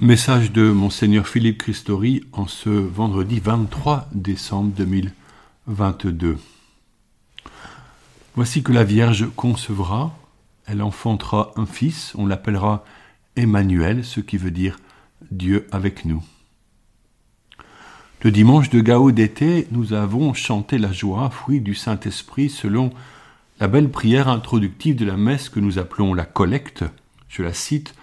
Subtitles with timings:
[0.00, 6.38] Message de Monseigneur Philippe Christori en ce vendredi 23 décembre 2022.
[8.36, 10.16] Voici que la Vierge concevra,
[10.66, 12.84] elle enfantera un fils, on l'appellera
[13.34, 14.78] Emmanuel, ce qui veut dire
[15.32, 16.22] Dieu avec nous.
[18.22, 22.92] Le dimanche de Gao d'été, nous avons chanté la joie, fruit du Saint-Esprit, selon
[23.58, 26.84] la belle prière introductive de la messe que nous appelons la collecte.
[27.28, 27.94] Je la cite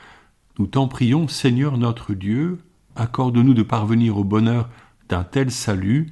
[0.58, 2.59] nous t'en prions, Seigneur notre Dieu,
[2.96, 4.70] accorde-nous de parvenir au bonheur
[5.09, 6.12] d'un tel salut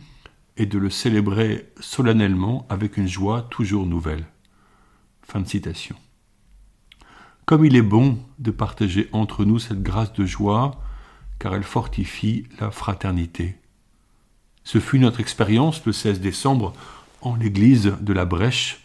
[0.58, 4.26] et de le célébrer solennellement avec une joie toujours nouvelle.
[7.46, 10.82] Comme il est bon de partager entre nous cette grâce de joie,
[11.40, 13.56] car elle fortifie la fraternité.
[14.64, 16.74] Ce fut notre expérience le 16 décembre
[17.22, 18.82] en l'église de la Brèche,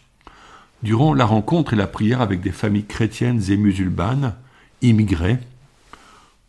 [0.83, 4.35] durant la rencontre et la prière avec des familles chrétiennes et musulmanes,
[4.81, 5.39] immigrés,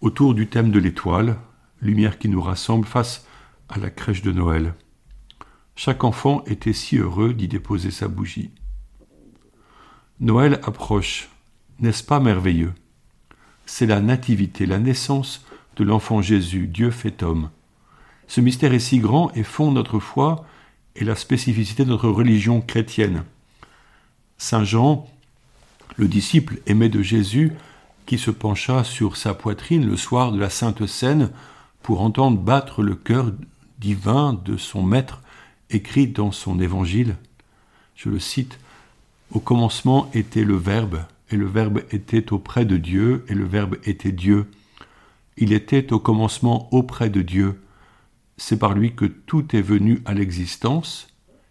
[0.00, 1.36] autour du thème de l'étoile,
[1.80, 3.26] lumière qui nous rassemble face
[3.68, 4.74] à la crèche de Noël.
[5.76, 8.50] Chaque enfant était si heureux d'y déposer sa bougie.
[10.20, 11.28] Noël approche,
[11.78, 12.74] n'est-ce pas merveilleux?
[13.64, 15.44] C'est la nativité, la naissance
[15.76, 17.50] de l'enfant Jésus, Dieu fait homme.
[18.26, 20.44] Ce mystère est si grand et fonde notre foi
[20.96, 23.24] et la spécificité de notre religion chrétienne.
[24.36, 25.08] Saint Jean,
[25.96, 27.52] le disciple aimé de Jésus,
[28.18, 31.30] se pencha sur sa poitrine le soir de la Sainte Seine
[31.82, 33.32] pour entendre battre le cœur
[33.78, 35.22] divin de son Maître,
[35.70, 37.16] écrit dans son Évangile.
[37.94, 38.58] Je le cite,
[39.32, 43.76] Au commencement était le Verbe, et le Verbe était auprès de Dieu, et le Verbe
[43.84, 44.50] était Dieu.
[45.36, 47.60] Il était au commencement auprès de Dieu.
[48.36, 51.08] C'est par lui que tout est venu à l'existence,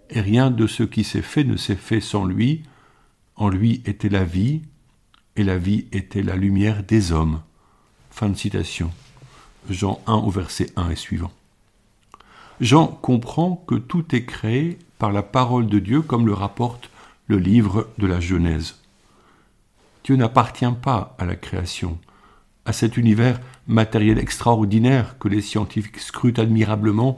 [0.09, 2.63] et rien de ce qui s'est fait ne s'est fait sans lui.
[3.35, 4.61] En lui était la vie,
[5.40, 7.40] et la vie était la lumière des hommes.
[8.12, 8.92] Fin de citation.
[9.70, 11.32] Jean 1 au verset 1 et suivant.
[12.59, 16.89] Jean comprend que tout est créé par la parole de Dieu comme le rapporte
[17.28, 18.80] le livre de la Genèse.
[20.04, 21.98] Dieu n'appartient pas à la création,
[22.66, 27.16] à cet univers matériel extraordinaire que les scientifiques scrutent admirablement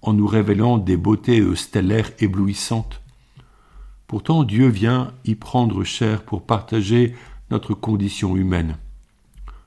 [0.00, 3.02] en nous révélant des beautés stellaires éblouissantes.
[4.08, 7.14] Pourtant Dieu vient y prendre chair pour partager
[7.52, 8.78] notre condition humaine.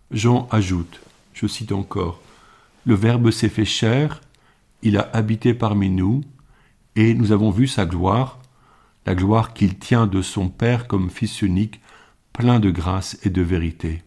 [0.09, 0.99] Jean ajoute,
[1.33, 2.19] je cite encore,
[2.85, 4.21] Le Verbe s'est fait chair,
[4.81, 6.21] il a habité parmi nous,
[6.95, 8.39] et nous avons vu sa gloire,
[9.05, 11.79] la gloire qu'il tient de son Père comme Fils unique,
[12.33, 14.01] plein de grâce et de vérité.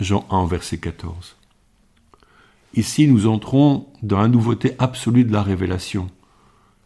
[0.00, 1.36] Jean 1, verset 14.
[2.74, 6.08] Ici, nous entrons dans la nouveauté absolue de la révélation.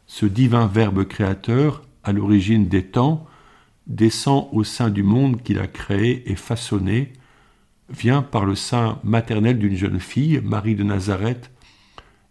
[0.07, 3.27] Ce divin Verbe créateur, à l'origine des temps,
[3.87, 7.13] descend au sein du monde qu'il a créé et façonné,
[7.89, 11.51] vient par le sein maternel d'une jeune fille, Marie de Nazareth,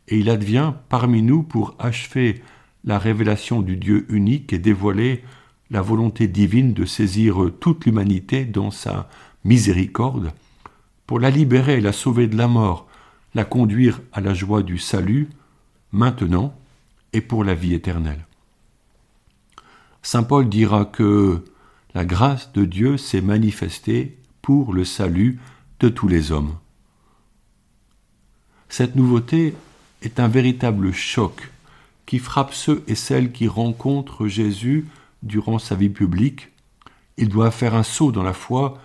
[0.08, 2.44] et il advient parmi nous pour achever
[2.84, 5.24] la révélation du Dieu unique et dévoiler
[5.72, 9.10] la volonté divine de saisir toute l'humanité dans sa
[9.44, 10.32] miséricorde,
[11.08, 12.88] pour la libérer la sauver de la mort,
[13.34, 15.30] la conduire à la joie du salut,
[15.92, 16.54] maintenant
[17.14, 18.26] et pour la vie éternelle.
[20.06, 21.44] Saint Paul dira que
[21.96, 25.40] la grâce de Dieu s'est manifestée pour le salut
[25.80, 26.54] de tous les hommes.
[28.70, 29.56] Cette nouveauté
[30.04, 31.50] est un véritable choc
[32.06, 34.86] qui frappe ceux et celles qui rencontrent Jésus
[35.24, 36.50] durant sa vie publique.
[37.18, 38.80] Ils doivent faire un saut dans la foi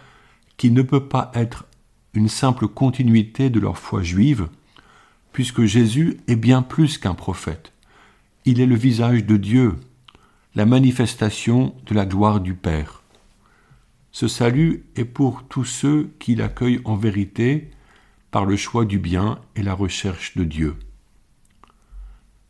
[0.56, 1.66] qui ne peut pas être
[2.14, 4.48] une simple continuité de leur foi juive,
[5.34, 7.72] puisque Jésus est bien plus qu'un prophète.
[8.46, 9.76] Il est le visage de Dieu,
[10.56, 13.02] la manifestation de la gloire du Père.
[14.10, 17.70] Ce salut est pour tous ceux qui l'accueillent en vérité
[18.32, 20.76] par le choix du bien et la recherche de Dieu.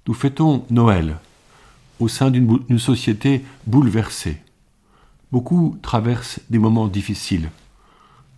[0.07, 1.19] Nous fêtons Noël
[1.99, 4.39] au sein d'une société bouleversée.
[5.31, 7.51] Beaucoup traversent des moments difficiles.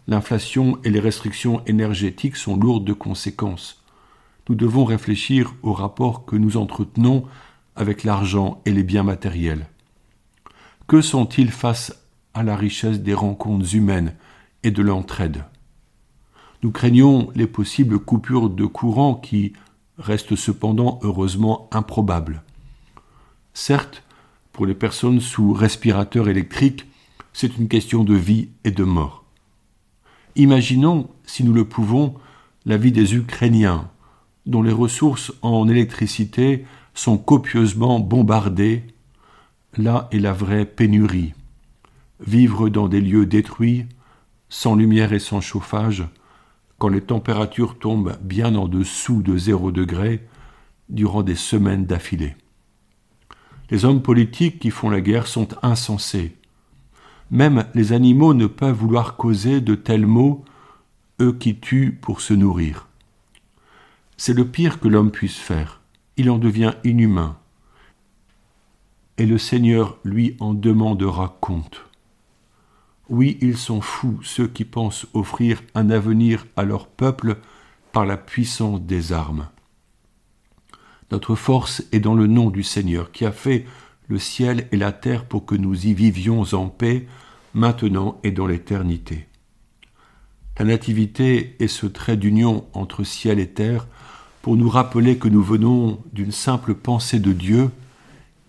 [0.09, 3.81] L'inflation et les restrictions énergétiques sont lourdes de conséquences.
[4.49, 7.25] Nous devons réfléchir au rapport que nous entretenons
[7.77, 9.67] avec l'argent et les biens matériels
[10.87, 11.97] Que sont-ils face
[12.35, 14.15] à la richesse des rencontres humaines
[14.63, 15.45] et de l'entraide?
[16.63, 19.53] Nous craignons les possibles coupures de courant qui
[19.99, 22.43] restent cependant heureusement improbables.
[23.55, 24.05] Certes,
[24.53, 26.87] pour les personnes sous respirateur électrique,
[27.33, 29.25] c'est une question de vie et de mort.
[30.37, 32.15] Imaginons, si nous le pouvons,
[32.65, 33.91] la vie des Ukrainiens,
[34.47, 38.85] dont les ressources en électricité sont copieusement bombardés,
[39.77, 41.33] là est la vraie pénurie.
[42.21, 43.87] Vivre dans des lieux détruits,
[44.49, 46.05] sans lumière et sans chauffage,
[46.79, 50.27] quand les températures tombent bien en dessous de zéro degré
[50.89, 52.37] durant des semaines d'affilée.
[53.71, 56.37] Les hommes politiques qui font la guerre sont insensés.
[57.31, 60.45] Même les animaux ne peuvent vouloir causer de tels maux,
[61.21, 62.89] eux qui tuent pour se nourrir.
[64.17, 65.82] C'est le pire que l'homme puisse faire.
[66.17, 67.37] Il en devient inhumain.
[69.19, 71.83] Et le Seigneur lui en demandera compte.
[73.09, 77.39] Oui, ils sont fous, ceux qui pensent offrir un avenir à leur peuple
[77.93, 79.49] par la puissance des armes.
[81.11, 83.67] Notre force est dans le nom du Seigneur qui a fait
[84.09, 87.07] le ciel et la terre pour que nous y vivions en paix,
[87.55, 89.27] maintenant et dans l'éternité.
[90.59, 93.87] La nativité est ce trait d'union entre ciel et terre
[94.43, 97.71] pour nous rappeler que nous venons d'une simple pensée de Dieu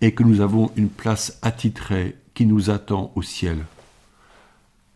[0.02, 3.66] et que nous avons une place attitrée qui nous attend au ciel.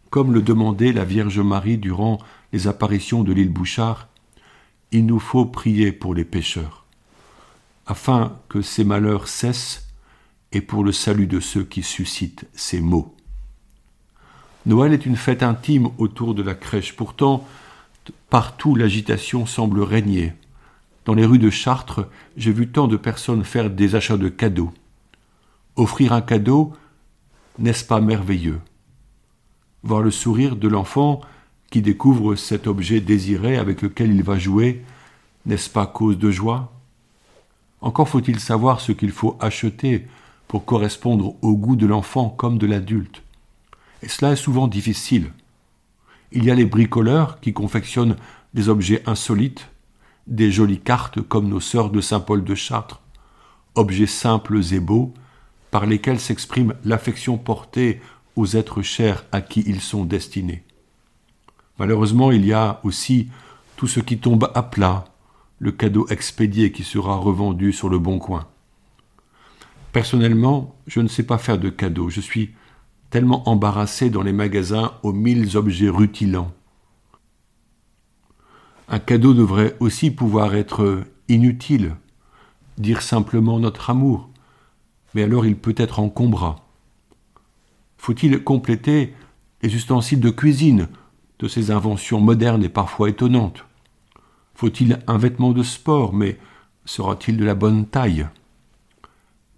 [0.09, 2.17] Comme le demandait la Vierge Marie durant
[2.51, 4.07] les apparitions de l'île Bouchard,
[4.91, 6.87] il nous faut prier pour les pécheurs
[7.87, 9.87] afin que ces malheurs cessent
[10.51, 13.15] et pour le salut de ceux qui suscitent ces maux.
[14.65, 16.95] Noël est une fête intime autour de la crèche.
[16.95, 17.47] Pourtant,
[18.29, 20.33] partout l'agitation semble régner.
[21.07, 22.05] Dans les rues de Chartres,
[22.35, 24.73] j'ai vu tant de personnes faire des achats de cadeaux.
[25.77, 26.73] Offrir un cadeau,
[27.59, 28.59] n'est-ce pas merveilleux?
[29.83, 31.21] Voir le sourire de l'enfant
[31.71, 34.83] qui découvre cet objet désiré avec lequel il va jouer,
[35.45, 36.73] n'est-ce pas cause de joie?
[37.79, 40.07] Encore faut-il savoir ce qu'il faut acheter
[40.49, 43.23] pour correspondre au goût de l'enfant comme de l'adulte.
[44.03, 45.31] Et cela est souvent difficile.
[46.33, 48.17] Il y a les bricoleurs qui confectionnent
[48.53, 49.69] des objets insolites,
[50.27, 53.01] des jolies cartes comme nos sœurs de Saint-Paul de Chartres,
[53.75, 55.13] objets simples et beaux,
[55.71, 58.01] par lesquels s'exprime l'affection portée
[58.35, 60.63] aux êtres chers à qui ils sont destinés.
[61.79, 63.29] Malheureusement, il y a aussi
[63.75, 65.05] tout ce qui tombe à plat,
[65.59, 68.47] le cadeau expédié qui sera revendu sur le bon coin.
[69.91, 72.09] Personnellement, je ne sais pas faire de cadeaux.
[72.09, 72.51] Je suis
[73.09, 76.51] tellement embarrassé dans les magasins aux mille objets rutilants.
[78.89, 81.95] Un cadeau devrait aussi pouvoir être inutile,
[82.77, 84.29] dire simplement notre amour,
[85.13, 86.55] mais alors il peut être encombrant.
[87.97, 89.13] Faut-il compléter
[89.61, 90.87] les ustensiles de cuisine
[91.39, 93.65] de ces inventions modernes et parfois étonnantes?
[94.55, 96.37] Faut-il un vêtement de sport, mais
[96.85, 98.27] sera-t-il de la bonne taille?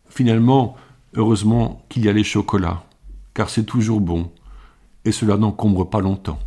[0.09, 0.75] Finalement,
[1.13, 2.83] heureusement qu'il y a les chocolats,
[3.35, 4.31] car c'est toujours bon,
[5.05, 6.39] et cela n'encombre pas longtemps.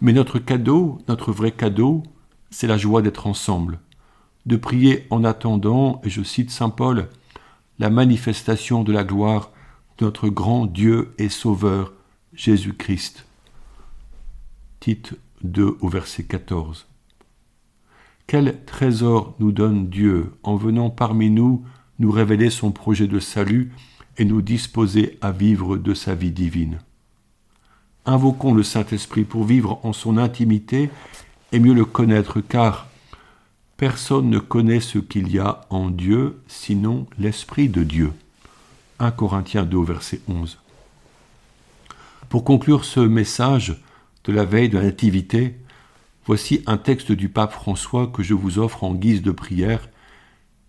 [0.00, 2.02] Mais notre cadeau, notre vrai cadeau,
[2.50, 3.80] c'est la joie d'être ensemble,
[4.46, 7.08] de prier en attendant, et je cite Saint Paul,
[7.78, 9.50] la manifestation de la gloire
[9.98, 11.92] de notre grand Dieu et Sauveur,
[12.32, 13.26] Jésus-Christ.
[14.80, 15.14] Tite
[15.44, 16.86] 2 au verset 14.
[18.26, 21.64] Quel trésor nous donne Dieu en venant parmi nous
[21.98, 23.72] nous révéler son projet de salut
[24.16, 26.78] et nous disposer à vivre de sa vie divine.
[28.10, 30.90] Invoquons le Saint-Esprit pour vivre en son intimité
[31.52, 32.88] et mieux le connaître, car
[33.76, 38.12] personne ne connaît ce qu'il y a en Dieu sinon l'Esprit de Dieu.
[38.98, 40.58] 1 Corinthiens 2, verset 11.
[42.28, 43.80] Pour conclure ce message,
[44.24, 45.54] de la veille de la Nativité,
[46.26, 49.88] voici un texte du pape François que je vous offre en guise de prière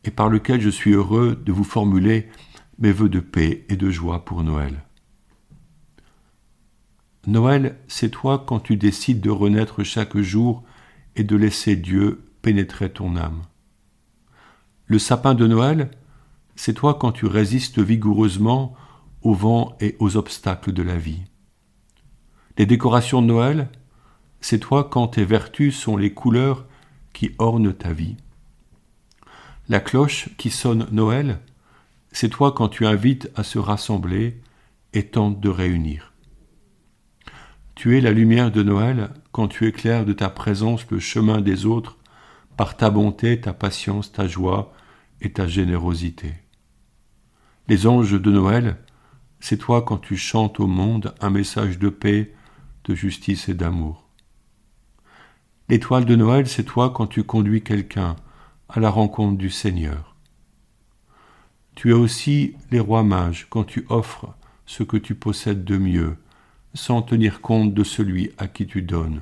[0.03, 2.29] et par lequel je suis heureux de vous formuler
[2.77, 4.83] mes vœux de paix et de joie pour Noël.
[7.27, 10.63] Noël, c'est toi quand tu décides de renaître chaque jour
[11.15, 13.43] et de laisser Dieu pénétrer ton âme.
[14.87, 15.91] Le sapin de Noël,
[16.55, 18.75] c'est toi quand tu résistes vigoureusement
[19.21, 21.21] aux vents et aux obstacles de la vie.
[22.57, 23.69] Les décorations de Noël,
[24.41, 26.65] c'est toi quand tes vertus sont les couleurs
[27.13, 28.17] qui ornent ta vie.
[29.69, 31.39] La cloche qui sonne Noël,
[32.11, 34.41] c'est toi quand tu invites à se rassembler
[34.93, 36.10] et tentes de réunir.
[37.81, 41.65] Tu es la lumière de Noël quand tu éclaires de ta présence le chemin des
[41.65, 41.97] autres
[42.55, 44.71] par ta bonté, ta patience, ta joie
[45.19, 46.31] et ta générosité.
[47.67, 48.77] Les anges de Noël,
[49.39, 52.35] c'est toi quand tu chantes au monde un message de paix,
[52.83, 54.07] de justice et d'amour.
[55.67, 58.15] L'étoile de Noël, c'est toi quand tu conduis quelqu'un
[58.69, 60.15] à la rencontre du Seigneur.
[61.73, 64.35] Tu es aussi les rois mages quand tu offres
[64.67, 66.17] ce que tu possèdes de mieux,
[66.73, 69.21] sans tenir compte de celui à qui tu donnes.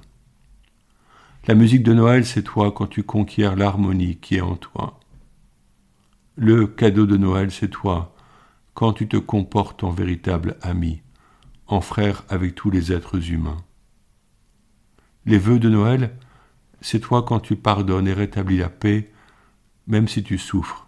[1.48, 5.00] La musique de Noël, c'est toi quand tu conquiers l'harmonie qui est en toi.
[6.36, 8.16] Le cadeau de Noël, c'est toi
[8.74, 11.02] quand tu te comportes en véritable ami
[11.70, 13.64] en frère avec tous les êtres humains.
[15.26, 16.16] Les vœux de Noël,
[16.82, 19.12] c'est toi quand tu pardonnes et rétablis la paix,
[19.86, 20.88] même si tu souffres.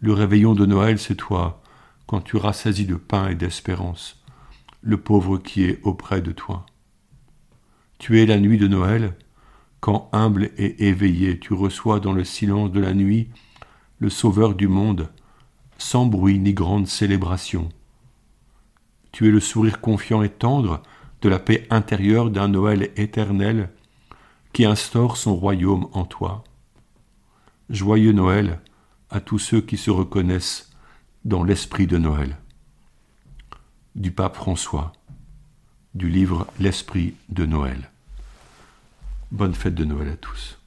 [0.00, 1.62] Le réveillon de Noël, c'est toi
[2.06, 4.24] quand tu rassasies de pain et d'espérance
[4.82, 6.66] le pauvre qui est auprès de toi.
[7.98, 9.16] Tu es la nuit de Noël,
[9.80, 13.30] quand humble et éveillé tu reçois dans le silence de la nuit
[13.98, 15.10] le Sauveur du monde,
[15.78, 17.68] sans bruit ni grande célébration.
[19.12, 20.82] Tu es le sourire confiant et tendre
[21.22, 23.70] de la paix intérieure d'un Noël éternel
[24.52, 26.44] qui instaure son royaume en toi.
[27.70, 28.60] Joyeux Noël
[29.10, 30.70] à tous ceux qui se reconnaissent
[31.24, 32.38] dans l'esprit de Noël.
[33.98, 34.92] Du pape François,
[35.92, 37.90] du livre L'esprit de Noël.
[39.32, 40.57] Bonne fête de Noël à tous.